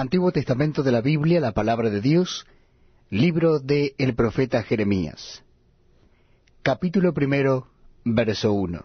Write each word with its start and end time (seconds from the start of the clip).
Antiguo 0.00 0.32
Testamento 0.32 0.82
de 0.82 0.92
la 0.92 1.02
Biblia, 1.02 1.40
la 1.40 1.52
palabra 1.52 1.90
de 1.90 2.00
Dios, 2.00 2.46
libro 3.10 3.60
de 3.60 3.94
el 3.98 4.14
profeta 4.14 4.62
Jeremías. 4.62 5.42
Capítulo 6.62 7.12
primero, 7.12 7.66
verso 8.02 8.50
1. 8.54 8.82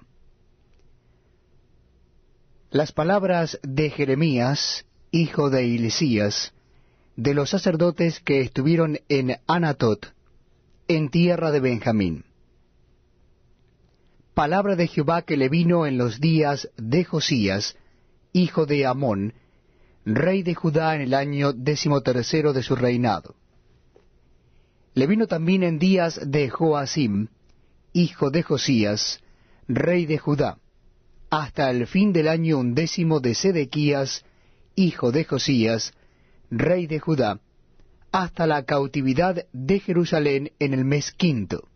Las 2.70 2.92
palabras 2.92 3.58
de 3.64 3.92
Jeremías, 3.92 4.86
hijo 5.12 5.50
de 5.50 5.66
Ilisías, 5.66 6.52
de 7.16 7.34
los 7.34 7.52
sacerdotes 7.52 8.20
que 8.20 8.42
estuvieron 8.42 9.00
en 9.08 9.38
Anatot, 9.48 10.14
en 10.90 11.10
tierra 11.10 11.52
de 11.52 11.62
Benjamín. 11.62 12.26
Palabra 14.34 14.76
de 14.76 14.88
Jehová 14.88 15.22
que 15.22 15.38
le 15.38 15.48
vino 15.48 15.86
en 15.86 15.98
los 15.98 16.20
días 16.20 16.70
de 16.76 17.06
Josías, 17.06 17.78
hijo 18.34 18.66
de 18.66 18.86
Amón, 18.86 19.34
rey 20.06 20.44
de 20.44 20.54
Judá 20.54 20.96
en 20.96 21.02
el 21.02 21.14
año 21.14 21.52
decimotercero 21.52 22.54
de 22.54 22.62
su 22.64 22.76
reinado. 22.76 23.36
Le 24.94 25.08
vino 25.08 25.28
también 25.28 25.64
en 25.64 25.80
días 25.80 26.20
de 26.24 26.50
Joacim, 26.50 27.28
hijo 27.92 28.30
de 28.30 28.44
Josías, 28.44 29.20
rey 29.68 30.06
de 30.06 30.18
Judá, 30.18 30.60
hasta 31.30 31.70
el 31.72 31.88
fin 31.88 32.14
del 32.14 32.28
año 32.28 32.60
undécimo 32.60 33.20
de 33.20 33.36
Sedequías, 33.36 34.24
hijo 34.76 35.12
de 35.12 35.26
Josías, 35.26 35.92
rey 36.50 36.88
de 36.88 37.00
Judá, 37.00 37.42
hasta 38.12 38.48
la 38.48 38.64
cautividad 38.64 39.46
de 39.52 39.80
Jerusalén 39.80 40.52
en 40.60 40.74
el 40.74 40.86
mes 40.86 41.12
quinto. 41.12 41.68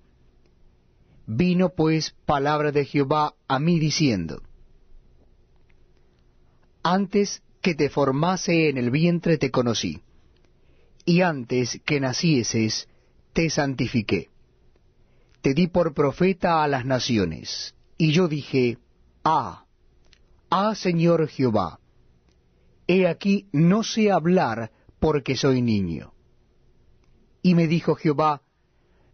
Vino 1.26 1.70
pues 1.70 2.16
palabra 2.26 2.72
de 2.72 2.86
Jehová 2.86 3.34
a 3.48 3.59
mí 3.59 3.80
diciendo, 3.80 4.42
Antes 6.82 7.42
que 7.62 7.76
te 7.76 7.90
formase 7.90 8.70
en 8.70 8.77
el 8.77 8.90
vientre 8.91 9.38
te 9.38 9.52
conocí, 9.52 10.02
y 11.05 11.22
antes 11.22 11.81
que 11.86 12.00
nacieses 12.00 12.88
te 13.34 13.50
santifiqué. 13.50 14.30
Te 15.42 15.53
di 15.53 15.67
por 15.67 15.94
profeta 15.94 16.64
a 16.64 16.67
las 16.67 16.86
naciones, 16.86 17.75
y 17.97 18.11
yo 18.11 18.28
dije, 18.28 18.78
Ah, 19.23 19.66
ah 20.50 20.75
Señor 20.75 21.28
Jehová, 21.28 21.80
he 22.88 23.08
aquí 23.08 23.47
no 23.52 23.84
sé 23.84 24.12
hablar 24.12 24.72
porque 25.00 25.36
soy 25.36 25.62
niño. 25.62 26.14
Y 27.41 27.56
me 27.56 27.67
dijo 27.67 27.95
Jehová, 27.95 28.41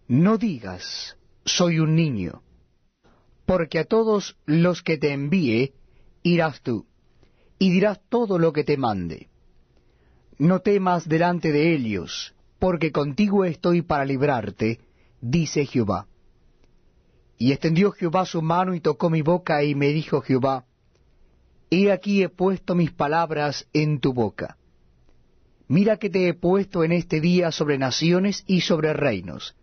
no 0.07 0.37
digas, 0.37 1.17
soy 1.45 1.79
un 1.79 1.95
niño, 1.95 2.41
porque 3.45 3.79
a 3.79 3.85
todos 3.85 4.37
los 4.45 4.81
que 4.81 4.97
te 4.97 5.13
envíe 5.13 5.73
irás 6.23 6.61
tú 6.61 6.87
y 7.57 7.71
dirás 7.71 7.99
todo 8.09 8.37
lo 8.37 8.51
que 8.53 8.63
te 8.63 8.77
mande. 8.77 9.29
No 10.37 10.59
temas 10.59 11.07
delante 11.07 11.51
de 11.51 11.73
ellos, 11.73 12.33
porque 12.59 12.91
contigo 12.91 13.45
estoy 13.45 13.81
para 13.81 14.05
librarte, 14.05 14.79
dice 15.21 15.65
Jehová. 15.65 16.07
Y 17.37 17.51
extendió 17.51 17.91
Jehová 17.91 18.25
su 18.25 18.41
mano 18.41 18.73
y 18.73 18.81
tocó 18.81 19.09
mi 19.09 19.21
boca, 19.21 19.63
y 19.63 19.75
me 19.75 19.89
dijo 19.89 20.21
Jehová, 20.21 20.65
He 21.69 21.91
aquí 21.91 22.21
he 22.21 22.29
puesto 22.29 22.75
mis 22.75 22.91
palabras 22.91 23.67
en 23.73 23.99
tu 23.99 24.13
boca. 24.13 24.57
Mira 25.67 25.97
que 25.97 26.09
te 26.09 26.27
he 26.27 26.33
puesto 26.33 26.83
en 26.83 26.91
este 26.91 27.19
día 27.19 27.51
sobre 27.51 27.77
naciones 27.77 28.43
y 28.45 28.61
sobre 28.61 28.93
reinos, 28.93 29.55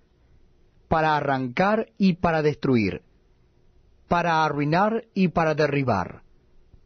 para 0.89 1.17
arrancar 1.17 1.91
y 1.97 2.15
para 2.15 2.43
destruir, 2.43 3.03
para 4.09 4.45
arruinar 4.45 5.05
y 5.15 5.29
para 5.29 5.55
derribar 5.55 6.22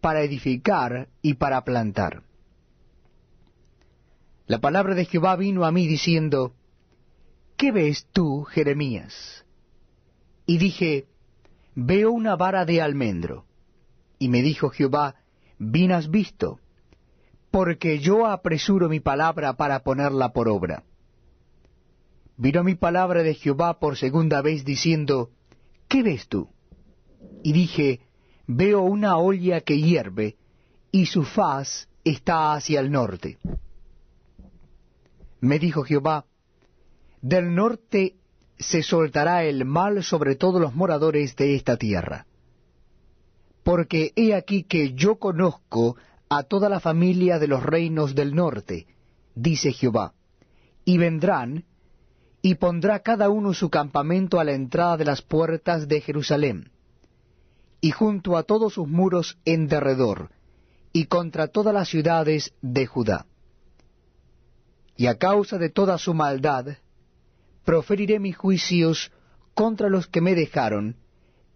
para 0.06 0.22
edificar 0.22 1.08
y 1.20 1.34
para 1.34 1.64
plantar. 1.64 2.22
La 4.46 4.60
palabra 4.60 4.94
de 4.94 5.04
Jehová 5.04 5.34
vino 5.34 5.64
a 5.64 5.72
mí 5.72 5.88
diciendo, 5.88 6.54
¿Qué 7.56 7.72
ves 7.72 8.06
tú, 8.12 8.44
Jeremías? 8.44 9.44
Y 10.46 10.58
dije, 10.58 11.08
Veo 11.74 12.12
una 12.12 12.36
vara 12.36 12.64
de 12.64 12.80
almendro. 12.80 13.46
Y 14.20 14.28
me 14.28 14.42
dijo 14.42 14.70
Jehová, 14.70 15.16
Bien 15.58 15.90
has 15.90 16.08
visto, 16.08 16.60
porque 17.50 17.98
yo 17.98 18.26
apresuro 18.26 18.88
mi 18.88 19.00
palabra 19.00 19.54
para 19.54 19.80
ponerla 19.82 20.32
por 20.32 20.48
obra. 20.48 20.84
Vino 22.36 22.62
mi 22.62 22.76
palabra 22.76 23.24
de 23.24 23.34
Jehová 23.34 23.80
por 23.80 23.96
segunda 23.96 24.40
vez 24.40 24.64
diciendo, 24.64 25.30
¿Qué 25.88 26.04
ves 26.04 26.28
tú? 26.28 26.48
Y 27.42 27.52
dije, 27.52 28.05
veo 28.46 28.82
una 28.82 29.18
olla 29.18 29.60
que 29.60 29.80
hierve, 29.80 30.36
y 30.90 31.06
su 31.06 31.24
faz 31.24 31.88
está 32.04 32.54
hacia 32.54 32.80
el 32.80 32.90
norte. 32.90 33.38
Me 35.40 35.58
dijo 35.58 35.82
Jehová, 35.82 36.24
del 37.20 37.54
norte 37.54 38.14
se 38.58 38.82
soltará 38.82 39.44
el 39.44 39.64
mal 39.64 40.02
sobre 40.02 40.36
todos 40.36 40.60
los 40.60 40.74
moradores 40.74 41.36
de 41.36 41.54
esta 41.56 41.76
tierra. 41.76 42.26
Porque 43.62 44.12
he 44.14 44.34
aquí 44.34 44.62
que 44.62 44.94
yo 44.94 45.16
conozco 45.16 45.96
a 46.28 46.44
toda 46.44 46.68
la 46.68 46.80
familia 46.80 47.38
de 47.38 47.48
los 47.48 47.62
reinos 47.62 48.14
del 48.14 48.34
norte, 48.34 48.86
dice 49.34 49.72
Jehová, 49.72 50.14
y 50.84 50.98
vendrán, 50.98 51.64
y 52.42 52.54
pondrá 52.54 53.00
cada 53.00 53.28
uno 53.28 53.52
su 53.54 53.70
campamento 53.70 54.38
a 54.38 54.44
la 54.44 54.52
entrada 54.52 54.96
de 54.96 55.04
las 55.04 55.20
puertas 55.20 55.88
de 55.88 56.00
Jerusalén 56.00 56.70
y 57.80 57.90
junto 57.90 58.36
a 58.36 58.42
todos 58.42 58.74
sus 58.74 58.88
muros 58.88 59.38
en 59.44 59.68
derredor, 59.68 60.30
y 60.92 61.06
contra 61.06 61.48
todas 61.48 61.74
las 61.74 61.88
ciudades 61.88 62.54
de 62.62 62.86
Judá. 62.86 63.26
Y 64.96 65.06
a 65.06 65.18
causa 65.18 65.58
de 65.58 65.68
toda 65.68 65.98
su 65.98 66.14
maldad, 66.14 66.78
proferiré 67.64 68.18
mis 68.18 68.36
juicios 68.36 69.12
contra 69.54 69.88
los 69.88 70.06
que 70.06 70.20
me 70.20 70.34
dejaron, 70.34 70.96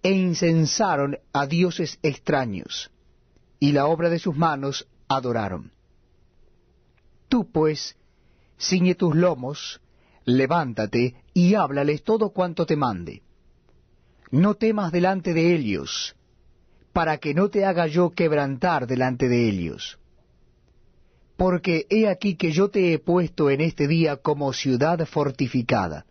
e 0.02 0.12
incensaron 0.12 1.18
a 1.32 1.46
dioses 1.46 1.98
extraños, 2.02 2.90
y 3.58 3.72
la 3.72 3.86
obra 3.86 4.08
de 4.08 4.18
sus 4.18 4.36
manos 4.36 4.88
adoraron. 5.08 5.72
Tú, 7.28 7.50
pues, 7.50 7.96
ciñe 8.58 8.94
tus 8.94 9.14
lomos, 9.14 9.80
levántate, 10.24 11.22
y 11.32 11.54
háblales 11.54 12.02
todo 12.02 12.30
cuanto 12.30 12.66
te 12.66 12.76
mande 12.76 13.22
no 14.30 14.54
temas 14.54 14.92
delante 14.92 15.34
de 15.34 15.54
ellos, 15.54 16.14
para 16.92 17.18
que 17.18 17.34
no 17.34 17.48
te 17.48 17.64
haga 17.64 17.86
yo 17.86 18.10
quebrantar 18.10 18.86
delante 18.86 19.28
de 19.28 19.48
ellos. 19.48 19.98
Porque 21.36 21.86
he 21.88 22.08
aquí 22.08 22.36
que 22.36 22.52
yo 22.52 22.68
te 22.68 22.92
he 22.92 22.98
puesto 22.98 23.50
en 23.50 23.60
este 23.60 23.88
día 23.88 24.16
como 24.16 24.52
ciudad 24.52 25.04
fortificada, 25.06 26.04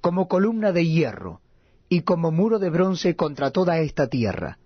como 0.00 0.28
columna 0.28 0.72
de 0.72 0.86
hierro, 0.86 1.40
y 1.88 2.02
como 2.02 2.30
muro 2.30 2.58
de 2.58 2.70
bronce 2.70 3.16
contra 3.16 3.50
toda 3.50 3.78
esta 3.78 4.08
tierra, 4.08 4.58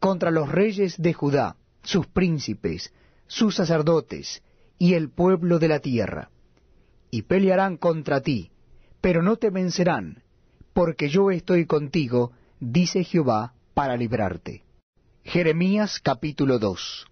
contra 0.00 0.30
los 0.30 0.50
reyes 0.50 1.00
de 1.00 1.12
Judá, 1.12 1.56
sus 1.82 2.06
príncipes, 2.06 2.92
sus 3.26 3.54
sacerdotes, 3.56 4.42
y 4.78 4.94
el 4.94 5.10
pueblo 5.10 5.58
de 5.58 5.68
la 5.68 5.80
tierra. 5.80 6.30
Y 7.10 7.22
pelearán 7.22 7.76
contra 7.76 8.20
ti, 8.20 8.50
pero 9.00 9.22
no 9.22 9.36
te 9.36 9.50
vencerán, 9.50 10.22
porque 10.76 11.08
yo 11.08 11.30
estoy 11.30 11.64
contigo, 11.64 12.32
dice 12.60 13.02
Jehová, 13.02 13.54
para 13.72 13.96
librarte. 13.96 14.62
Jeremías 15.24 16.00
capítulo 16.00 16.58
2 16.58 17.06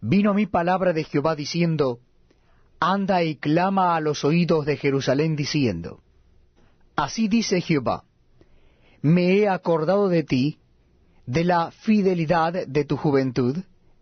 Vino 0.00 0.32
mi 0.32 0.46
palabra 0.46 0.94
de 0.94 1.04
Jehová 1.04 1.36
diciendo, 1.36 2.00
Anda 2.80 3.22
y 3.24 3.36
clama 3.36 3.94
a 3.94 4.00
los 4.00 4.24
oídos 4.24 4.64
de 4.64 4.78
Jerusalén 4.78 5.36
diciendo, 5.36 6.00
Así 6.96 7.28
dice 7.28 7.60
Jehová, 7.60 8.04
me 9.02 9.34
he 9.34 9.50
acordado 9.50 10.08
de 10.08 10.22
ti, 10.22 10.60
de 11.26 11.44
la 11.44 11.72
fidelidad 11.72 12.66
de 12.66 12.84
tu 12.86 12.96
juventud, 12.96 13.58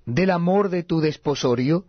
del 0.06 0.30
amor 0.30 0.68
de 0.68 0.84
tu 0.84 1.00
desposorio, 1.00 1.86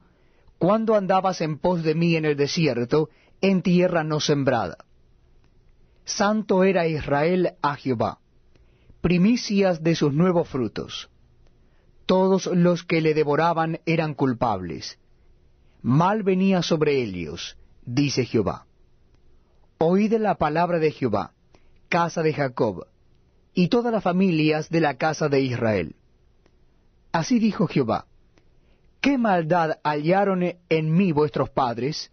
cuando 0.58 0.96
andabas 0.96 1.42
en 1.42 1.60
pos 1.60 1.84
de 1.84 1.94
mí 1.94 2.16
en 2.16 2.26
el 2.26 2.36
desierto, 2.36 3.10
en 3.40 3.62
tierra 3.62 4.04
no 4.04 4.20
sembrada 4.20 4.80
Santo 6.12 6.64
era 6.64 6.88
Israel 6.88 7.54
a 7.62 7.76
Jehová, 7.76 8.20
primicias 9.00 9.82
de 9.82 9.96
sus 9.96 10.14
nuevos 10.14 10.48
frutos. 10.50 11.10
Todos 12.06 12.48
los 12.48 12.84
que 12.84 13.02
le 13.02 13.14
devoraban 13.14 13.80
eran 13.86 14.14
culpables. 14.14 15.00
Mal 15.82 16.24
venía 16.24 16.62
sobre 16.62 17.02
ellos, 17.02 17.58
dice 17.86 18.26
Jehová. 18.26 18.66
Oíd 19.78 20.14
la 20.14 20.36
palabra 20.36 20.80
de 20.80 20.92
Jehová, 20.92 21.34
casa 21.88 22.22
de 22.22 22.34
Jacob, 22.34 22.86
y 23.54 23.70
todas 23.70 23.92
las 23.94 24.04
familias 24.04 24.70
de 24.70 24.82
la 24.82 24.96
casa 24.98 25.30
de 25.30 25.42
Israel. 25.42 25.96
Así 27.12 27.40
dijo 27.40 27.68
Jehová, 27.68 28.06
¿qué 29.00 29.18
maldad 29.18 29.80
hallaron 29.84 30.44
en 30.44 30.94
mí 30.94 31.12
vuestros 31.14 31.50
padres, 31.50 32.12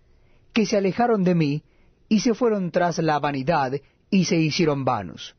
que 0.52 0.66
se 0.66 0.76
alejaron 0.76 1.24
de 1.24 1.34
mí, 1.34 1.62
y 2.08 2.20
se 2.20 2.34
fueron 2.34 2.70
tras 2.70 2.98
la 2.98 3.18
vanidad 3.18 3.72
y 4.10 4.24
se 4.24 4.36
hicieron 4.36 4.84
vanos. 4.84 5.36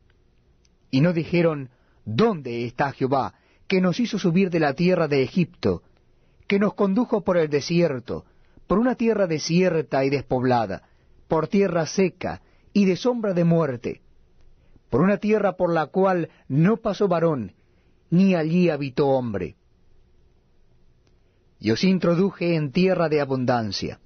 Y 0.91 1.01
no 1.01 1.13
dijeron, 1.13 1.69
¿dónde 2.05 2.65
está 2.65 2.91
Jehová, 2.91 3.33
que 3.67 3.81
nos 3.81 3.99
hizo 3.99 4.17
subir 4.17 4.49
de 4.49 4.59
la 4.59 4.73
tierra 4.73 5.07
de 5.07 5.23
Egipto, 5.23 5.83
que 6.47 6.59
nos 6.59 6.73
condujo 6.73 7.23
por 7.23 7.37
el 7.37 7.49
desierto, 7.49 8.25
por 8.67 8.79
una 8.79 8.95
tierra 8.95 9.27
desierta 9.27 10.03
y 10.05 10.09
despoblada, 10.09 10.89
por 11.27 11.47
tierra 11.47 11.85
seca 11.85 12.41
y 12.73 12.85
de 12.85 12.95
sombra 12.95 13.33
de 13.33 13.43
muerte, 13.43 14.01
por 14.89 15.01
una 15.01 15.17
tierra 15.17 15.53
por 15.53 15.71
la 15.71 15.87
cual 15.87 16.29
no 16.47 16.77
pasó 16.77 17.07
varón, 17.07 17.53
ni 18.09 18.35
allí 18.35 18.69
habitó 18.69 19.09
hombre. 19.09 19.55
Y 21.59 21.71
os 21.71 21.83
introduje 21.83 22.55
en 22.55 22.71
tierra 22.71 23.09
de 23.09 23.21
abundancia, 23.21 23.99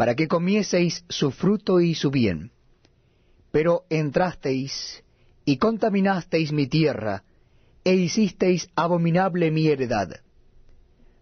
para 0.00 0.14
que 0.14 0.28
comieseis 0.28 1.04
su 1.10 1.30
fruto 1.30 1.78
y 1.78 1.94
su 1.94 2.10
bien. 2.10 2.52
Pero 3.50 3.84
entrasteis 3.90 5.04
y 5.44 5.58
contaminasteis 5.58 6.52
mi 6.52 6.66
tierra, 6.66 7.22
e 7.84 7.96
hicisteis 7.96 8.70
abominable 8.74 9.50
mi 9.50 9.68
heredad. 9.68 10.22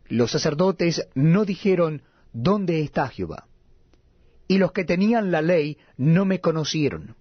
Los 0.07 0.31
sacerdotes 0.31 1.09
no 1.17 1.45
dijeron, 1.45 2.03
¿Dónde 2.33 2.81
está 2.83 3.09
Jehová? 3.09 3.49
Y 4.47 4.59
los 4.59 4.71
que 4.71 4.85
tenían 4.85 5.33
la 5.33 5.43
ley 5.43 5.79
no 5.97 6.25
me 6.25 6.41
conocieron. 6.41 7.17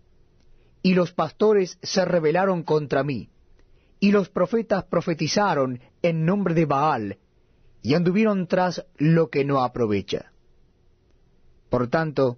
Y 0.83 0.93
los 0.93 1.11
pastores 1.11 1.79
se 1.81 2.05
rebelaron 2.05 2.61
contra 2.61 3.03
mí. 3.03 3.31
Y 3.99 4.11
los 4.11 4.29
profetas 4.29 4.83
profetizaron 4.83 5.79
en 6.03 6.23
nombre 6.23 6.53
de 6.53 6.65
Baal, 6.65 7.17
y 7.81 7.95
anduvieron 7.95 8.45
tras 8.45 8.85
lo 8.99 9.31
que 9.31 9.43
no 9.43 9.63
aprovecha. 9.63 10.33
Por 11.69 11.89
tanto, 11.89 12.37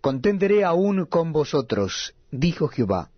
contenderé 0.00 0.64
aún 0.64 1.06
con 1.06 1.32
vosotros, 1.32 2.14
dijo 2.30 2.68
Jehová, 2.68 3.10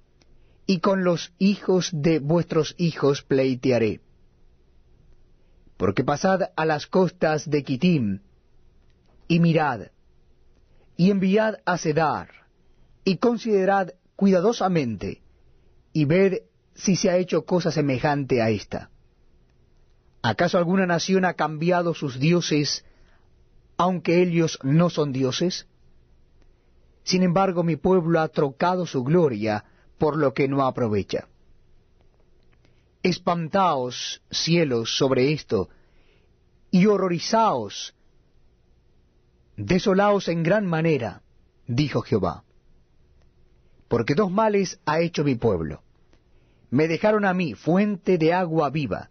y 0.66 0.80
con 0.80 1.04
los 1.04 1.32
hijos 1.38 1.90
de 1.92 2.18
vuestros 2.18 2.74
hijos 2.78 3.22
pleitearé. 3.22 4.00
Porque 5.76 6.04
pasad 6.04 6.50
a 6.56 6.64
las 6.64 6.86
costas 6.86 7.48
de 7.48 7.62
Kitim, 7.62 8.20
y 9.28 9.40
mirad, 9.40 9.88
y 10.96 11.10
enviad 11.10 11.56
a 11.64 11.78
Cedar, 11.78 12.28
y 13.04 13.16
considerad 13.16 13.94
cuidadosamente, 14.16 15.22
y 15.92 16.04
ved 16.04 16.42
si 16.74 16.96
se 16.96 17.10
ha 17.10 17.16
hecho 17.16 17.44
cosa 17.44 17.70
semejante 17.70 18.40
a 18.40 18.50
esta. 18.50 18.90
¿Acaso 20.22 20.56
alguna 20.56 20.86
nación 20.86 21.24
ha 21.24 21.34
cambiado 21.34 21.94
sus 21.94 22.20
dioses, 22.20 22.84
aunque 23.82 24.22
ellos 24.22 24.60
no 24.62 24.90
son 24.90 25.12
dioses? 25.12 25.66
Sin 27.02 27.24
embargo, 27.24 27.64
mi 27.64 27.74
pueblo 27.74 28.20
ha 28.20 28.28
trocado 28.28 28.86
su 28.86 29.02
gloria 29.02 29.64
por 29.98 30.16
lo 30.16 30.32
que 30.34 30.46
no 30.46 30.64
aprovecha. 30.64 31.26
Espantaos, 33.02 34.22
cielos, 34.30 34.96
sobre 34.96 35.32
esto, 35.32 35.68
y 36.70 36.86
horrorizaos, 36.86 37.96
desolaos 39.56 40.28
en 40.28 40.44
gran 40.44 40.64
manera, 40.64 41.22
dijo 41.66 42.02
Jehová. 42.02 42.44
Porque 43.88 44.14
dos 44.14 44.30
males 44.30 44.78
ha 44.86 45.00
hecho 45.00 45.24
mi 45.24 45.34
pueblo. 45.34 45.82
Me 46.70 46.86
dejaron 46.86 47.24
a 47.24 47.34
mí 47.34 47.54
fuente 47.54 48.16
de 48.16 48.32
agua 48.32 48.70
viva, 48.70 49.10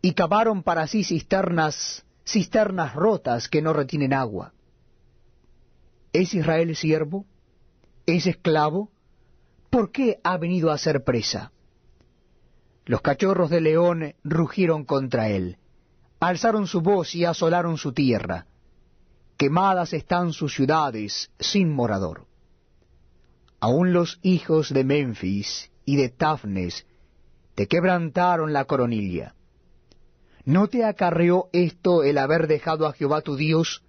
y 0.00 0.14
cavaron 0.14 0.64
para 0.64 0.88
sí 0.88 1.04
cisternas, 1.04 2.04
cisternas 2.24 2.94
rotas 2.94 3.48
que 3.48 3.62
no 3.62 3.72
retienen 3.72 4.12
agua. 4.12 4.52
¿Es 6.12 6.34
Israel 6.34 6.74
siervo? 6.76 7.26
¿Es 8.06 8.26
esclavo? 8.26 8.90
¿Por 9.70 9.90
qué 9.90 10.20
ha 10.22 10.36
venido 10.36 10.70
a 10.70 10.78
ser 10.78 11.04
presa? 11.04 11.52
Los 12.84 13.00
cachorros 13.00 13.48
de 13.50 13.60
león 13.60 14.14
rugieron 14.24 14.84
contra 14.84 15.28
él, 15.28 15.58
alzaron 16.20 16.66
su 16.66 16.80
voz 16.80 17.14
y 17.14 17.24
asolaron 17.24 17.78
su 17.78 17.92
tierra. 17.92 18.46
Quemadas 19.36 19.92
están 19.92 20.32
sus 20.32 20.54
ciudades 20.54 21.30
sin 21.38 21.72
morador. 21.72 22.26
Aún 23.60 23.92
los 23.92 24.18
hijos 24.22 24.72
de 24.72 24.84
Memphis 24.84 25.70
y 25.84 25.96
de 25.96 26.08
Tafnes 26.08 26.86
te 27.54 27.66
quebrantaron 27.68 28.52
la 28.52 28.64
coronilla 28.64 29.34
¿No 30.44 30.68
te 30.68 30.84
acarreó 30.84 31.48
esto 31.52 32.02
el 32.02 32.18
haber 32.18 32.46
dejado 32.46 32.86
a 32.86 32.92
Jehová 32.92 33.20
tu 33.20 33.36
Dios 33.36 33.82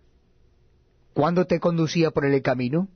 cuando 1.14 1.46
te 1.46 1.60
conducía 1.60 2.12
por 2.12 2.26
el 2.26 2.42
camino? 2.42 2.88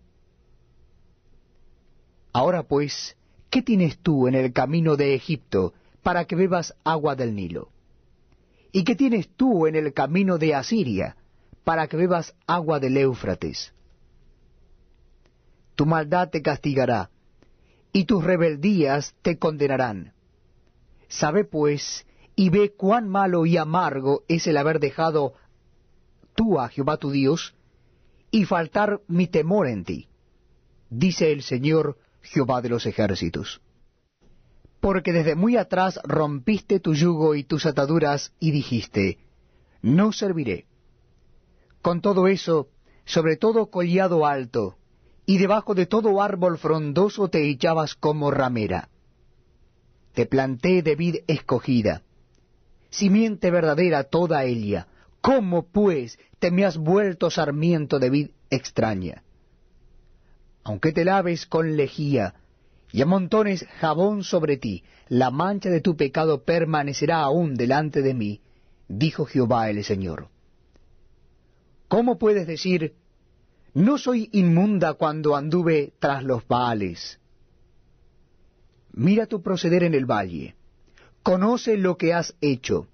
Ahora 2.33 2.63
pues, 2.63 3.17
¿qué 3.49 3.61
tienes 3.61 3.97
tú 3.99 4.27
en 4.27 4.35
el 4.35 4.53
camino 4.53 4.95
de 4.95 5.15
Egipto 5.15 5.73
para 6.03 6.25
que 6.25 6.35
bebas 6.35 6.75
agua 6.83 7.15
del 7.15 7.35
Nilo? 7.35 7.69
¿Y 8.71 8.83
qué 8.83 8.95
tienes 8.95 9.29
tú 9.35 9.65
en 9.65 9.75
el 9.75 9.93
camino 9.93 10.37
de 10.37 10.53
Asiria 10.53 11.17
para 11.63 11.87
que 11.87 11.97
bebas 11.97 12.35
agua 12.45 12.79
del 12.79 12.97
Éufrates? 12.97 13.73
Tu 15.75 15.85
maldad 15.85 16.29
te 16.29 16.41
castigará, 16.41 17.09
y 17.91 18.05
tus 18.05 18.23
rebeldías 18.23 19.15
te 19.21 19.37
condenarán. 19.37 20.13
Sabe 21.07 21.43
pues 21.43 22.05
y 22.39 22.49
ve 22.49 22.75
cuán 22.77 23.09
malo 23.09 23.47
y 23.47 23.57
amargo 23.57 24.23
es 24.27 24.45
el 24.45 24.57
haber 24.57 24.79
dejado 24.79 25.33
tú 26.35 26.59
a 26.59 26.69
Jehová 26.69 26.97
tu 26.97 27.09
Dios, 27.09 27.55
y 28.29 28.45
faltar 28.45 29.01
mi 29.07 29.25
temor 29.25 29.67
en 29.67 29.83
ti, 29.83 30.07
dice 30.91 31.31
el 31.31 31.41
Señor 31.41 31.97
Jehová 32.21 32.61
de 32.61 32.69
los 32.69 32.85
ejércitos. 32.85 33.59
Porque 34.79 35.13
desde 35.13 35.33
muy 35.33 35.57
atrás 35.57 35.99
rompiste 36.03 36.79
tu 36.79 36.93
yugo 36.93 37.33
y 37.33 37.43
tus 37.43 37.65
ataduras, 37.65 38.31
y 38.39 38.51
dijiste, 38.51 39.17
no 39.81 40.11
serviré. 40.11 40.67
Con 41.81 42.01
todo 42.01 42.27
eso, 42.27 42.67
sobre 43.05 43.37
todo 43.37 43.71
collado 43.71 44.27
alto, 44.27 44.77
y 45.25 45.39
debajo 45.39 45.73
de 45.73 45.87
todo 45.87 46.21
árbol 46.21 46.59
frondoso 46.59 47.29
te 47.29 47.49
echabas 47.49 47.95
como 47.95 48.29
ramera. 48.29 48.89
Te 50.13 50.27
planté 50.27 50.83
de 50.83 50.95
vid 50.95 51.15
escogida, 51.25 52.03
simiente 52.89 53.51
verdadera 53.51 54.03
toda 54.03 54.43
ella. 54.43 54.87
¿Cómo, 55.21 55.67
pues, 55.67 56.19
te 56.39 56.51
me 56.51 56.65
has 56.65 56.77
vuelto 56.77 57.29
sarmiento 57.29 57.99
de 57.99 58.09
vid 58.09 58.29
extraña? 58.49 59.23
Aunque 60.63 60.91
te 60.91 61.05
laves 61.05 61.45
con 61.45 61.77
lejía 61.77 62.35
y 62.91 63.01
amontones 63.01 63.65
jabón 63.79 64.23
sobre 64.23 64.57
ti, 64.57 64.83
la 65.09 65.31
mancha 65.31 65.69
de 65.69 65.81
tu 65.81 65.95
pecado 65.95 66.43
permanecerá 66.43 67.21
aún 67.21 67.55
delante 67.55 68.01
de 68.01 68.13
mí, 68.13 68.41
dijo 68.87 69.25
Jehová 69.25 69.69
el 69.69 69.83
Señor. 69.83 70.29
¿Cómo 71.87 72.17
puedes 72.17 72.47
decir, 72.47 72.95
no 73.73 73.97
soy 73.97 74.29
inmunda 74.33 74.95
cuando 74.95 75.35
anduve 75.35 75.93
tras 75.99 76.23
los 76.23 76.45
Baales? 76.47 77.19
Mira 78.91 79.25
tu 79.25 79.41
proceder 79.41 79.83
en 79.83 79.93
el 79.93 80.05
valle 80.05 80.56
conoce 81.27 81.75
lo 81.75 81.97
que 81.97 82.13
has 82.13 82.33
hecho, 82.39 82.87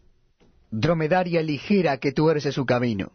dromedaria 0.71 1.43
ligera 1.43 1.99
que 1.99 2.11
tuerce 2.11 2.51
su 2.51 2.65
camino, 2.65 3.11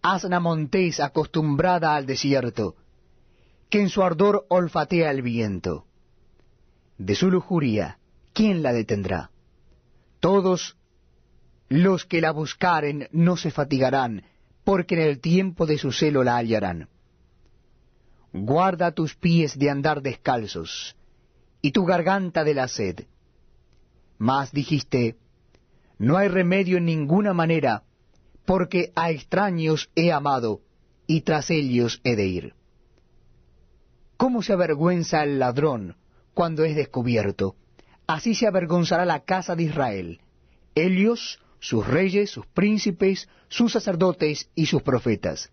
asna 0.00 0.38
montés 0.38 1.00
acostumbrada 1.00 1.96
al 1.96 2.06
desierto, 2.06 2.76
que 3.68 3.80
en 3.80 3.88
su 3.88 4.04
ardor 4.04 4.46
olfatea 4.48 5.10
el 5.10 5.22
viento. 5.22 5.86
De 6.98 7.16
su 7.16 7.32
lujuria, 7.32 7.98
¿quién 8.32 8.62
la 8.62 8.72
detendrá? 8.72 9.32
Todos 10.20 10.76
los 11.68 12.04
que 12.04 12.20
la 12.20 12.30
buscaren 12.30 13.08
no 13.10 13.36
se 13.36 13.50
fatigarán, 13.50 14.22
porque 14.62 14.94
en 14.94 15.00
el 15.00 15.18
tiempo 15.18 15.66
de 15.66 15.78
su 15.78 15.90
celo 15.90 16.22
la 16.22 16.36
hallarán. 16.36 16.88
Guarda 18.32 18.92
tus 18.92 19.16
pies 19.16 19.58
de 19.58 19.68
andar 19.68 20.00
descalzos, 20.00 20.94
y 21.60 21.72
tu 21.72 21.84
garganta 21.84 22.44
de 22.44 22.54
la 22.54 22.68
sed 22.68 23.06
mas 24.18 24.52
dijiste, 24.52 25.16
no 25.98 26.16
hay 26.16 26.28
remedio 26.28 26.78
en 26.78 26.86
ninguna 26.86 27.32
manera, 27.32 27.84
porque 28.44 28.92
a 28.94 29.10
extraños 29.10 29.90
he 29.94 30.12
amado, 30.12 30.60
y 31.06 31.22
tras 31.22 31.50
ellos 31.50 32.00
he 32.04 32.16
de 32.16 32.26
ir. 32.26 32.54
¿Cómo 34.16 34.42
se 34.42 34.52
avergüenza 34.52 35.22
el 35.22 35.38
ladrón 35.38 35.96
cuando 36.34 36.64
es 36.64 36.76
descubierto? 36.76 37.56
Así 38.06 38.34
se 38.34 38.46
avergonzará 38.46 39.04
la 39.04 39.20
casa 39.20 39.56
de 39.56 39.64
Israel, 39.64 40.20
ellos, 40.74 41.40
sus 41.60 41.86
reyes, 41.86 42.30
sus 42.30 42.46
príncipes, 42.46 43.28
sus 43.48 43.72
sacerdotes 43.72 44.50
y 44.54 44.66
sus 44.66 44.82
profetas, 44.82 45.50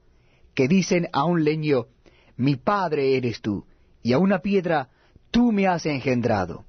que 0.53 0.67
dicen 0.67 1.07
a 1.13 1.25
un 1.25 1.43
leño, 1.43 1.87
mi 2.35 2.55
padre 2.55 3.17
eres 3.17 3.41
tú, 3.41 3.65
y 4.01 4.13
a 4.13 4.19
una 4.19 4.39
piedra, 4.39 4.89
tú 5.31 5.51
me 5.51 5.67
has 5.67 5.85
engendrado 5.85 6.65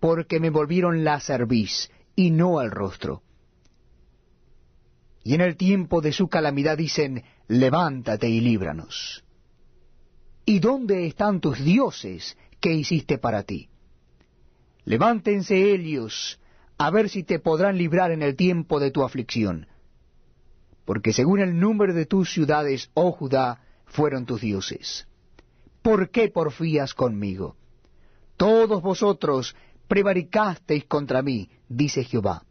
porque 0.00 0.40
me 0.40 0.50
volvieron 0.50 1.04
la 1.04 1.20
cerviz 1.20 1.90
y 2.14 2.30
no 2.30 2.58
al 2.58 2.70
rostro. 2.70 3.22
Y 5.24 5.34
en 5.34 5.40
el 5.40 5.56
tiempo 5.56 6.00
de 6.00 6.12
su 6.12 6.28
calamidad 6.28 6.76
dicen, 6.76 7.24
levántate 7.48 8.28
y 8.28 8.40
líbranos. 8.40 9.24
¿Y 10.44 10.60
dónde 10.60 11.06
están 11.06 11.40
tus 11.40 11.62
dioses 11.62 12.36
que 12.60 12.72
hiciste 12.72 13.18
para 13.18 13.42
ti? 13.42 13.68
Levántense 14.84 15.74
ellos, 15.74 16.40
a 16.78 16.90
ver 16.90 17.10
si 17.10 17.24
te 17.24 17.38
podrán 17.38 17.76
librar 17.76 18.10
en 18.12 18.22
el 18.22 18.36
tiempo 18.36 18.80
de 18.80 18.90
tu 18.90 19.02
aflicción. 19.02 19.66
Porque 20.86 21.12
según 21.12 21.40
el 21.40 21.60
número 21.60 21.92
de 21.92 22.06
tus 22.06 22.32
ciudades, 22.32 22.90
oh 22.94 23.12
Judá, 23.12 23.60
fueron 23.84 24.24
tus 24.24 24.40
dioses. 24.40 25.06
¿Por 25.82 26.10
qué 26.10 26.28
porfías 26.30 26.94
conmigo? 26.94 27.56
Todos 28.38 28.80
vosotros 28.80 29.54
prevaricasteis 29.88 30.84
contra 30.84 31.22
mí, 31.22 31.50
dice 31.68 32.04
Jehová. 32.04 32.44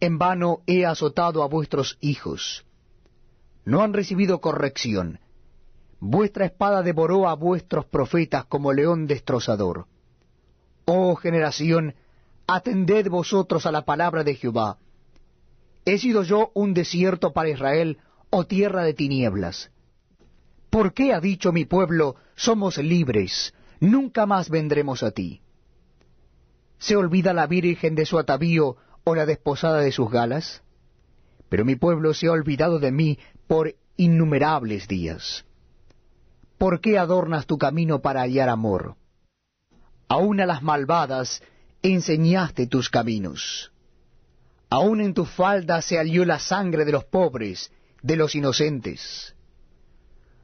En 0.00 0.18
vano 0.18 0.62
he 0.66 0.86
azotado 0.86 1.42
a 1.42 1.46
vuestros 1.46 1.98
hijos. 2.00 2.64
No 3.66 3.82
han 3.82 3.92
recibido 3.92 4.40
corrección. 4.40 5.20
Vuestra 6.00 6.46
espada 6.46 6.82
devoró 6.82 7.28
a 7.28 7.34
vuestros 7.34 7.84
profetas 7.84 8.46
como 8.46 8.72
león 8.72 9.06
destrozador. 9.06 9.86
Oh 10.86 11.14
generación, 11.16 11.94
atended 12.46 13.08
vosotros 13.10 13.66
a 13.66 13.72
la 13.72 13.84
palabra 13.84 14.24
de 14.24 14.34
Jehová. 14.34 14.78
¿He 15.84 15.98
sido 15.98 16.22
yo 16.22 16.50
un 16.54 16.72
desierto 16.72 17.34
para 17.34 17.50
Israel 17.50 17.98
o 18.30 18.44
tierra 18.44 18.82
de 18.82 18.94
tinieblas? 18.94 19.70
¿Por 20.70 20.94
qué 20.94 21.12
ha 21.12 21.20
dicho 21.20 21.52
mi 21.52 21.66
pueblo, 21.66 22.16
somos 22.36 22.78
libres, 22.78 23.52
nunca 23.80 24.26
más 24.26 24.48
vendremos 24.48 25.02
a 25.02 25.10
ti? 25.10 25.40
¿Se 26.78 26.96
olvida 26.96 27.32
la 27.32 27.46
virgen 27.46 27.94
de 27.94 28.06
su 28.06 28.18
atavío 28.18 28.76
o 29.04 29.14
la 29.14 29.26
desposada 29.26 29.80
de 29.80 29.92
sus 29.92 30.10
galas? 30.10 30.62
Pero 31.48 31.64
mi 31.64 31.74
pueblo 31.74 32.14
se 32.14 32.28
ha 32.28 32.32
olvidado 32.32 32.78
de 32.78 32.92
mí 32.92 33.18
por 33.46 33.74
innumerables 33.96 34.86
días. 34.86 35.44
¿Por 36.58 36.80
qué 36.80 36.98
adornas 36.98 37.46
tu 37.46 37.58
camino 37.58 38.00
para 38.00 38.20
hallar 38.20 38.48
amor? 38.48 38.96
Aún 40.08 40.40
a 40.40 40.46
las 40.46 40.62
malvadas 40.62 41.42
enseñaste 41.82 42.66
tus 42.66 42.90
caminos. 42.90 43.72
Aún 44.68 45.00
en 45.00 45.14
tus 45.14 45.28
faldas 45.30 45.84
se 45.84 45.96
halló 45.96 46.24
la 46.24 46.38
sangre 46.38 46.84
de 46.84 46.92
los 46.92 47.04
pobres, 47.04 47.72
de 48.02 48.16
los 48.16 48.34
inocentes. 48.34 49.34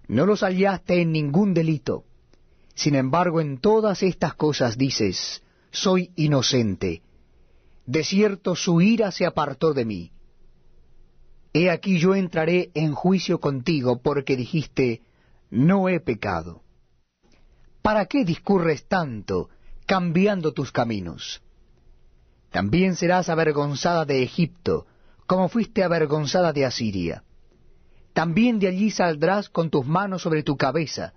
No 0.09 0.26
los 0.26 0.40
hallaste 0.40 1.02
en 1.02 1.12
ningún 1.12 1.55
delito. 1.55 2.06
Sin 2.76 2.95
embargo, 2.95 3.40
en 3.40 3.59
todas 3.59 4.04
estas 4.04 4.35
cosas 4.35 4.78
dices, 4.78 5.42
soy 5.73 6.12
inocente. 6.14 7.02
De 7.87 8.04
cierto 8.04 8.54
su 8.54 8.80
ira 8.80 9.11
se 9.11 9.26
apartó 9.26 9.73
de 9.73 9.85
mí. 9.85 10.12
He 11.52 11.71
aquí 11.71 11.99
yo 11.99 12.14
entraré 12.14 12.71
en 12.75 12.92
juicio 12.92 13.40
contigo, 13.40 14.00
porque 14.02 14.37
dijiste, 14.37 15.00
no 15.50 15.88
he 15.88 15.99
pecado. 15.99 16.62
¿Para 17.83 18.06
qué 18.06 18.25
discurres 18.25 18.87
tanto, 18.87 19.49
cambiando 19.87 20.52
tus 20.52 20.73
caminos. 20.73 21.40
También 22.50 22.97
serás 22.97 23.28
avergonzada 23.28 24.04
de 24.04 24.23
Egipto, 24.23 24.87
como 25.26 25.49
fuiste 25.49 25.83
avergonzada 25.83 26.52
de 26.52 26.66
Asiria. 26.66 27.23
También 28.12 28.59
de 28.59 28.68
allí 28.68 28.90
saldrás 28.90 29.49
con 29.49 29.71
tus 29.71 29.87
manos 29.87 30.23
sobre 30.23 30.42
tu 30.42 30.56
cabeza, 30.56 31.14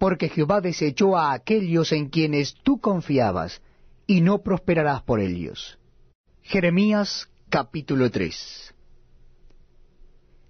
porque 0.00 0.30
Jehová 0.30 0.62
desechó 0.62 1.14
a 1.14 1.34
aquellos 1.34 1.92
en 1.92 2.08
quienes 2.08 2.54
tú 2.62 2.80
confiabas, 2.80 3.60
y 4.06 4.22
no 4.22 4.38
prosperarás 4.38 5.02
por 5.02 5.20
ellos. 5.20 5.78
Jeremías 6.40 7.28
capítulo 7.50 8.10
3 8.10 8.74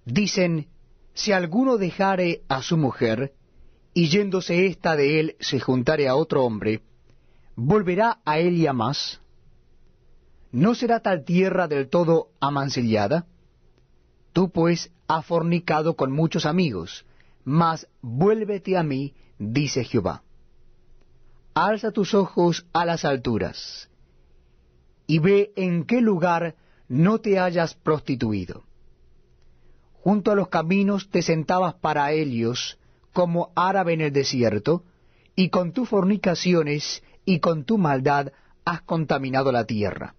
Dicen, 0.05 0.69
si 1.13 1.33
alguno 1.33 1.77
dejare 1.77 2.43
a 2.47 2.61
su 2.61 2.77
mujer, 2.77 3.33
y 3.93 4.07
yéndose 4.07 4.67
ésta 4.67 4.95
de 4.95 5.19
él 5.19 5.35
se 5.41 5.59
juntare 5.59 6.07
a 6.07 6.15
otro 6.15 6.45
hombre, 6.45 6.81
¿volverá 7.57 8.21
a 8.23 8.39
Elia 8.39 8.71
más? 8.71 9.19
¿No 10.53 10.75
será 10.75 11.01
tal 11.01 11.25
tierra 11.25 11.67
del 11.67 11.89
todo 11.89 12.29
amancillada? 12.39 13.25
Tú 14.31 14.49
pues 14.49 14.93
has 15.09 15.25
fornicado 15.25 15.97
con 15.97 16.13
muchos 16.13 16.45
amigos, 16.45 17.05
mas 17.43 17.87
vuélvete 18.01 18.77
a 18.77 18.83
mí, 18.83 19.13
dice 19.37 19.83
Jehová. 19.83 20.23
Alza 21.53 21.91
tus 21.91 22.13
ojos 22.13 22.65
a 22.73 22.85
las 22.85 23.03
alturas, 23.03 23.89
y 25.07 25.19
ve 25.19 25.51
en 25.55 25.85
qué 25.85 26.01
lugar 26.01 26.55
no 26.87 27.19
te 27.19 27.39
hayas 27.39 27.73
prostituido. 27.73 28.63
Junto 29.93 30.31
a 30.31 30.35
los 30.35 30.47
caminos 30.47 31.09
te 31.09 31.21
sentabas 31.21 31.75
para 31.75 32.11
ellos, 32.11 32.79
como 33.13 33.51
árabe 33.55 33.93
en 33.93 34.01
el 34.01 34.13
desierto, 34.13 34.83
y 35.35 35.49
con 35.49 35.73
tus 35.73 35.89
fornicaciones 35.89 37.03
y 37.25 37.39
con 37.39 37.65
tu 37.65 37.77
maldad 37.77 38.31
has 38.65 38.81
contaminado 38.81 39.51
la 39.51 39.65
tierra. 39.65 40.15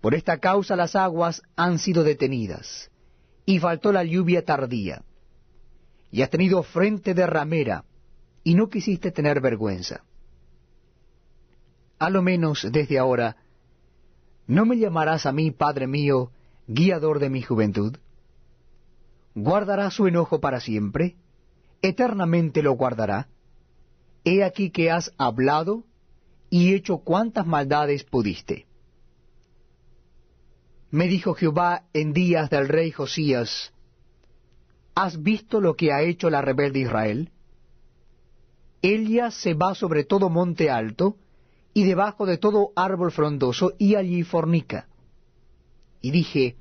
Por 0.00 0.14
esta 0.14 0.38
causa 0.38 0.76
las 0.76 0.96
aguas 0.96 1.42
han 1.56 1.78
sido 1.78 2.04
detenidas, 2.04 2.90
y 3.44 3.58
faltó 3.58 3.92
la 3.92 4.04
lluvia 4.04 4.44
tardía, 4.44 5.02
y 6.10 6.22
has 6.22 6.30
tenido 6.30 6.62
frente 6.62 7.14
de 7.14 7.26
ramera, 7.26 7.84
y 8.42 8.54
no 8.54 8.68
quisiste 8.68 9.10
tener 9.10 9.40
vergüenza. 9.40 10.04
A 11.98 12.10
lo 12.10 12.22
menos 12.22 12.66
desde 12.72 12.98
ahora, 12.98 13.36
¿no 14.46 14.64
me 14.64 14.78
llamarás 14.78 15.26
a 15.26 15.32
mí, 15.32 15.50
Padre 15.50 15.86
mío, 15.86 16.30
guiador 16.66 17.18
de 17.18 17.30
mi 17.30 17.42
juventud? 17.42 17.96
¿Guardará 19.34 19.90
su 19.90 20.06
enojo 20.06 20.40
para 20.40 20.60
siempre? 20.60 21.16
¿Eternamente 21.82 22.62
lo 22.62 22.72
guardará? 22.72 23.28
He 24.24 24.42
aquí 24.42 24.70
que 24.70 24.90
has 24.90 25.12
hablado 25.18 25.84
y 26.50 26.74
hecho 26.74 26.98
cuantas 26.98 27.46
maldades 27.46 28.04
pudiste. 28.04 28.66
Me 30.90 31.06
dijo 31.06 31.34
Jehová 31.34 31.84
en 31.92 32.12
días 32.12 32.50
del 32.50 32.68
rey 32.68 32.90
Josías, 32.90 33.72
¿has 34.94 35.22
visto 35.22 35.60
lo 35.60 35.76
que 35.76 35.92
ha 35.92 36.02
hecho 36.02 36.30
la 36.30 36.42
rebelde 36.42 36.80
Israel? 36.80 37.30
Ella 38.82 39.30
se 39.30 39.54
va 39.54 39.74
sobre 39.74 40.04
todo 40.04 40.30
monte 40.30 40.70
alto, 40.70 41.16
y 41.72 41.84
debajo 41.84 42.26
de 42.26 42.38
todo 42.38 42.72
árbol 42.74 43.12
frondoso, 43.12 43.72
y 43.78 43.94
allí 43.94 44.22
fornica. 44.22 44.88
Y 46.00 46.10
dije, 46.10 46.56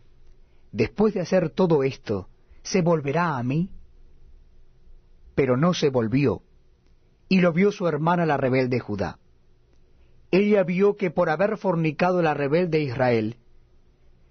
después 0.71 1.13
de 1.13 1.21
hacer 1.21 1.50
todo 1.50 1.83
esto, 1.83 2.27
¿se 2.62 2.81
volverá 2.81 3.38
a 3.38 3.43
mí? 3.43 3.69
Pero 5.36 5.57
no 5.57 5.74
se 5.74 5.89
volvió 5.89 6.43
y 7.29 7.39
lo 7.41 7.53
vio 7.53 7.71
su 7.71 7.88
hermana 7.88 8.25
la 8.25 8.36
rebelde 8.36 8.79
Judá. 8.79 9.19
Ella 10.31 10.63
vio 10.63 10.98
que 10.98 11.12
por 11.12 11.29
haber 11.29 11.57
fornicado 11.57 12.21
la 12.21 12.33
rebelde 12.33 12.81
Israel, 12.81 13.38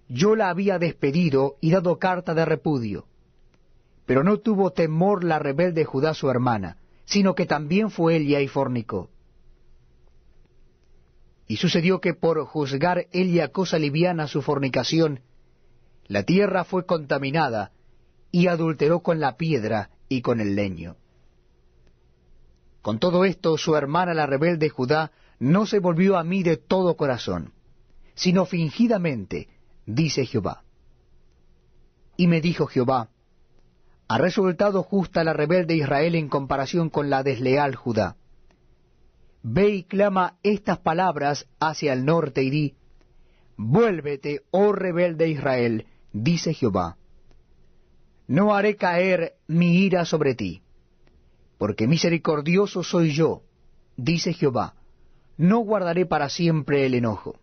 yo 0.09 0.35
la 0.35 0.51
había 0.51 0.79
despedido 0.79 1.57
y 1.61 1.71
dado 1.71 1.99
carta 1.99 2.35
de 2.35 2.45
repudio. 2.45 3.07
Pero 4.09 4.25
no 4.25 4.39
tuvo 4.39 4.71
temor 4.71 5.23
la 5.23 5.39
rebelde 5.39 5.85
Judá 5.85 6.15
su 6.15 6.31
hermana, 6.31 6.79
sino 7.05 7.35
que 7.35 7.45
también 7.45 7.91
fue 7.91 8.17
ella 8.17 8.41
y 8.41 8.49
fornicó. 8.49 9.11
Y 11.47 11.59
sucedió 11.59 12.01
que 12.01 12.15
por 12.15 12.43
juzgar 12.47 13.07
ella 13.13 13.49
cosa 13.49 13.79
liviana 13.79 14.27
su 14.27 14.41
fornicación, 14.41 15.21
la 16.07 16.23
tierra 16.23 16.65
fue 16.65 16.87
contaminada 16.87 17.73
y 18.33 18.47
adulteró 18.47 19.01
con 19.01 19.21
la 19.21 19.37
piedra 19.37 19.91
y 20.09 20.23
con 20.23 20.41
el 20.41 20.57
leño. 20.57 20.97
Con 22.81 23.01
todo 23.01 23.27
esto, 23.27 23.59
su 23.59 23.77
hermana 23.77 24.15
la 24.15 24.25
rebelde 24.25 24.71
Judá 24.71 25.13
no 25.39 25.67
se 25.67 25.81
volvió 25.81 26.17
a 26.17 26.25
mí 26.25 26.43
de 26.43 26.57
todo 26.57 26.97
corazón, 26.97 27.53
sino 28.15 28.47
fingidamente, 28.47 29.49
dice 29.85 30.25
Jehová. 30.25 30.65
Y 32.17 32.27
me 32.27 32.41
dijo 32.41 32.67
Jehová, 32.67 33.11
ha 34.09 34.19
resultado 34.19 34.83
justa 34.83 35.23
la 35.25 35.33
rebelde 35.33 35.77
Israel 35.77 36.15
en 36.15 36.29
comparación 36.29 36.91
con 36.91 37.11
la 37.11 37.23
desleal 37.23 37.75
Judá. 37.75 38.17
Ve 39.43 39.69
y 39.69 39.83
clama 39.85 40.39
estas 40.43 40.79
palabras 40.79 41.47
hacia 41.61 41.93
el 41.93 42.05
norte 42.05 42.43
y 42.43 42.51
di, 42.51 42.75
Vuélvete, 43.57 44.43
oh 44.51 44.73
rebelde 44.73 45.29
Israel, 45.29 45.87
dice 46.13 46.55
Jehová. 46.55 46.97
No 48.27 48.55
haré 48.55 48.77
caer 48.77 49.35
mi 49.47 49.79
ira 49.79 50.05
sobre 50.05 50.35
ti 50.35 50.63
porque 51.59 51.89
misericordioso 51.89 52.85
soy 52.85 53.13
yo, 53.13 53.43
dice 53.97 54.33
Jehová, 54.33 54.75
no 55.37 55.59
guardaré 55.59 56.07
para 56.07 56.29
siempre 56.29 56.87
el 56.87 56.95
enojo. 56.95 57.37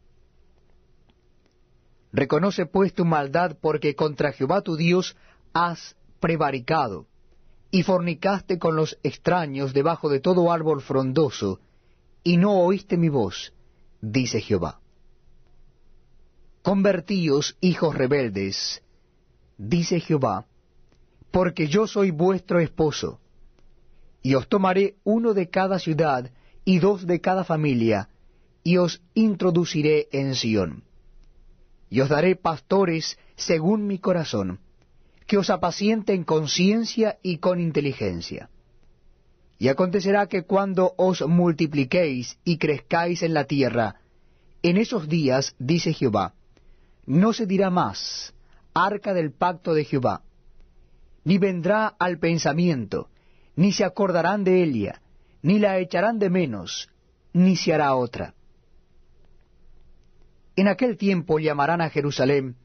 Reconoce 2.13 2.65
pues 2.65 2.93
tu 2.93 3.03
maldad, 3.03 3.57
porque 3.61 3.93
contra 3.93 4.31
Jehová 4.31 4.61
tu 4.61 4.77
Dios 4.77 5.17
has 5.53 5.97
prevaricado, 6.19 7.07
y 7.71 7.83
fornicaste 7.83 8.57
con 8.57 8.75
los 8.75 8.97
extraños 9.03 9.73
debajo 9.73 10.09
de 10.09 10.19
todo 10.19 10.51
árbol 10.51 10.81
frondoso, 10.81 11.59
y 12.23 12.37
no 12.37 12.59
oíste 12.59 12.97
mi 12.97 13.09
voz, 13.09 13.53
dice 14.01 14.41
Jehová. 14.41 14.79
Convertíos, 16.61 17.57
hijos 17.61 17.95
rebeldes, 17.95 18.81
dice 19.57 19.99
Jehová, 19.99 20.45
porque 21.31 21.67
yo 21.67 21.85
soy 21.85 22.11
vuestro 22.11 22.59
esposo 22.59 23.19
y 24.25 24.33
os 24.33 24.47
tomaré 24.49 24.95
uno 25.03 25.35
de 25.35 25.51
cada 25.51 25.77
ciudad 25.77 26.31
y 26.63 26.79
dos 26.79 27.05
de 27.05 27.21
cada 27.21 27.43
familia, 27.43 28.09
y 28.63 28.77
os 28.77 29.03
introduciré 29.13 30.07
en 30.11 30.33
Sión. 30.33 30.83
Y 31.91 32.01
os 32.01 32.09
daré 32.09 32.35
pastores 32.35 33.19
según 33.35 33.85
mi 33.85 33.99
corazón, 33.99 34.61
que 35.25 35.37
os 35.37 35.49
apacienten 35.49 36.23
con 36.23 36.47
ciencia 36.47 37.17
y 37.21 37.37
con 37.37 37.59
inteligencia. 37.59 38.49
Y 39.57 39.69
acontecerá 39.69 40.27
que 40.27 40.43
cuando 40.43 40.93
os 40.97 41.21
multipliquéis 41.25 42.37
y 42.43 42.57
crezcáis 42.57 43.23
en 43.23 43.33
la 43.33 43.45
tierra, 43.45 44.01
en 44.61 44.77
esos 44.77 45.07
días, 45.07 45.55
dice 45.59 45.93
Jehová, 45.93 46.33
no 47.05 47.33
se 47.33 47.45
dirá 47.45 47.69
más, 47.69 48.33
arca 48.73 49.13
del 49.13 49.31
pacto 49.31 49.73
de 49.73 49.85
Jehová, 49.85 50.23
ni 51.23 51.37
vendrá 51.37 51.87
al 51.87 52.19
pensamiento, 52.19 53.09
ni 53.55 53.71
se 53.71 53.85
acordarán 53.85 54.43
de 54.43 54.63
ella, 54.63 55.01
ni 55.41 55.59
la 55.59 55.79
echarán 55.79 56.19
de 56.19 56.29
menos, 56.29 56.89
ni 57.33 57.55
se 57.55 57.73
hará 57.73 57.95
otra. 57.95 58.33
En 60.55 60.67
aquel 60.67 60.97
tiempo 60.97 61.39
llamarán 61.39 61.81
a 61.81 61.89
Jerusalén 61.89 62.55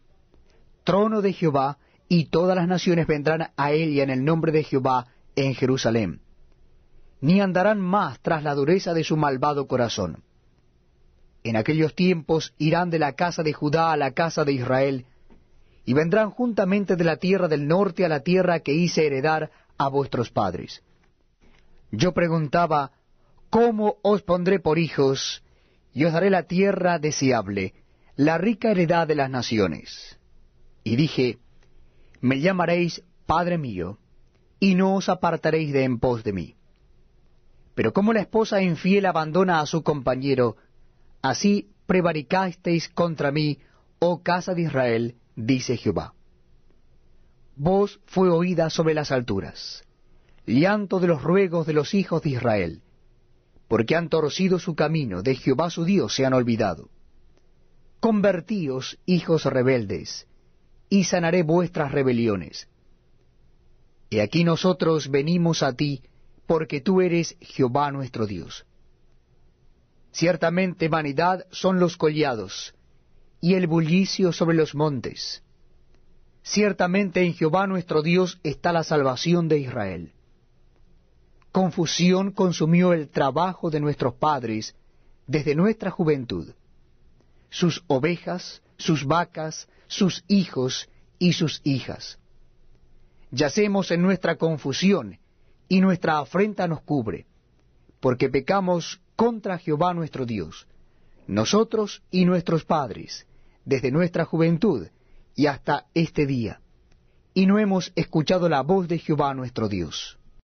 trono 0.85 1.23
de 1.23 1.33
Jehová, 1.33 1.79
y 2.13 2.25
todas 2.25 2.57
las 2.57 2.67
naciones 2.67 3.07
vendrán 3.07 3.53
a 3.57 3.71
ella 3.71 4.03
en 4.03 4.11
el 4.11 4.25
nombre 4.25 4.51
de 4.51 4.65
Jehová 4.65 5.07
en 5.37 5.55
Jerusalén. 5.55 6.21
Ni 7.21 7.41
andarán 7.41 7.81
más 7.81 8.19
tras 8.19 8.43
la 8.43 8.53
dureza 8.57 8.95
de 8.95 9.05
su 9.05 9.17
malvado 9.17 9.69
corazón. 9.69 10.25
En 11.45 11.55
aquellos 11.55 11.95
tiempos 11.95 12.53
irán 12.59 12.91
de 12.91 12.99
la 12.99 13.13
casa 13.13 13.45
de 13.45 13.53
Judá 13.53 13.93
a 13.93 13.97
la 13.97 14.11
casa 14.11 14.45
de 14.45 14.55
Israel, 14.55 15.07
y 15.85 15.93
vendrán 15.93 16.31
juntamente 16.31 16.97
de 16.97 17.05
la 17.05 17.17
tierra 17.17 17.47
del 17.47 17.69
norte 17.69 18.05
a 18.05 18.09
la 18.09 18.21
tierra 18.21 18.59
que 18.59 18.75
hice 18.75 19.07
heredar 19.07 19.53
a 19.79 19.89
vuestros 19.89 20.31
padres. 20.31 20.83
Yo 21.93 22.13
preguntaba, 22.13 22.91
¿cómo 23.51 23.99
os 24.03 24.23
pondré 24.23 24.59
por 24.59 24.81
hijos, 24.81 25.45
y 25.95 26.07
os 26.07 26.13
daré 26.13 26.29
la 26.29 26.43
tierra 26.43 26.99
deseable, 26.99 27.73
la 28.17 28.37
rica 28.37 28.73
heredad 28.73 29.07
de 29.07 29.15
las 29.15 29.31
naciones? 29.31 30.19
Y 30.83 30.97
dije, 30.97 31.39
me 32.21 32.41
llamaréis 32.41 33.03
Padre 33.27 33.59
mío, 33.59 33.99
y 34.59 34.75
no 34.75 34.95
os 34.97 35.09
apartaréis 35.09 35.73
de 35.73 35.85
en 35.85 35.99
pos 35.99 36.23
de 36.23 36.33
mí. 36.33 36.57
Pero 37.75 37.93
como 37.93 38.13
la 38.13 38.21
esposa 38.21 38.61
infiel 38.61 39.07
abandona 39.07 39.61
a 39.61 39.67
su 39.67 39.83
compañero, 39.83 40.57
así 41.23 41.71
prevaricasteis 41.87 42.89
contra 42.89 43.33
mí, 43.33 43.59
oh 43.99 44.23
casa 44.23 44.55
de 44.55 44.63
Israel, 44.63 45.17
dice 45.35 45.77
Jehová. 45.77 46.15
Voz 47.57 48.01
fue 48.07 48.31
oída 48.31 48.71
sobre 48.71 48.95
las 48.95 49.13
alturas, 49.13 49.83
llanto 50.47 51.01
de 51.01 51.07
los 51.07 51.23
ruegos 51.23 51.67
de 51.67 51.73
los 51.73 51.95
hijos 51.95 52.23
de 52.23 52.31
Israel, 52.31 52.83
porque 53.69 53.97
han 53.97 54.09
torcido 54.09 54.59
su 54.59 54.75
camino, 54.75 55.23
de 55.23 55.37
Jehová 55.37 55.71
su 55.71 55.85
Dios 55.85 56.15
se 56.15 56.27
han 56.27 56.35
olvidado. 56.35 56.91
Convertíos, 58.01 58.99
hijos 59.05 59.45
rebeldes, 59.45 60.27
y 60.91 61.05
sanaré 61.05 61.43
vuestras 61.45 61.93
rebeliones. 61.93 62.69
Y 64.11 64.19
aquí 64.19 64.45
nosotros 64.45 65.09
venimos 65.09 65.63
a 65.63 65.73
ti, 65.73 66.03
porque 66.47 66.81
tú 66.81 67.01
eres 67.01 67.37
Jehová 67.41 67.93
nuestro 67.93 68.27
Dios. 68.27 68.67
Ciertamente 70.11 70.89
vanidad 70.89 71.47
son 71.53 71.79
los 71.79 71.97
collados, 71.97 72.75
y 73.41 73.55
el 73.55 73.69
bullicio 73.69 74.33
sobre 74.33 74.57
los 74.57 74.75
montes. 74.75 75.45
Ciertamente 76.43 77.23
en 77.23 77.35
Jehová 77.35 77.69
nuestro 77.69 78.03
Dios 78.03 78.41
está 78.43 78.73
la 78.73 78.83
salvación 78.83 79.47
de 79.47 79.61
Israel. 79.61 80.13
Confusión 81.53 82.33
consumió 82.33 82.93
el 82.93 83.09
trabajo 83.09 83.71
de 83.71 83.79
nuestros 83.79 84.15
padres 84.15 84.75
desde 85.29 85.55
nuestra 85.55 85.93
juventud. 85.93 86.53
Sus 87.51 87.85
ovejas, 87.89 88.63
sus 88.79 89.05
vacas, 89.05 89.69
sus 89.87 90.25
hijos 90.29 90.89
y 91.19 91.35
sus 91.35 91.61
hijas. 91.65 92.19
Yacemos 93.31 93.91
en 93.91 94.03
nuestra 94.03 94.37
confusión, 94.37 95.19
y 95.69 95.81
nuestra 95.81 96.19
afrenta 96.19 96.67
nos 96.67 96.81
cubre, 96.83 97.27
porque 98.01 98.29
pecamos 98.29 99.01
contra 99.15 99.59
Jehová 99.59 99.95
nuestro 99.95 100.27
Dios, 100.27 100.67
nosotros 101.27 102.03
y 102.11 102.25
nuestros 102.25 102.65
padres, 102.65 103.27
desde 103.65 103.91
nuestra 103.93 104.25
juventud 104.25 104.89
y 105.37 105.47
hasta 105.47 105.87
este 105.95 106.27
día, 106.27 106.61
y 107.35 107.47
no 107.47 107.59
hemos 107.59 107.93
escuchado 107.95 108.49
la 108.49 108.63
voz 108.63 108.89
de 108.89 108.99
Jehová 108.99 109.35
nuestro 109.35 109.69
Dios. 109.69 110.20